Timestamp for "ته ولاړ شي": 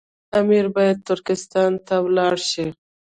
1.87-2.65